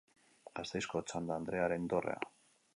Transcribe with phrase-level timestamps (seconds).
[0.59, 2.31] Gasteizko Otsanda andrearen dorrea.